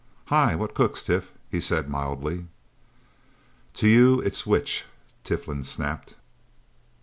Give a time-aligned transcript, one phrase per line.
[0.29, 2.47] "Hi what cooks, Tif?" he said mildly.
[3.75, 4.85] "To you it's which?"
[5.23, 6.15] Tiflin snapped.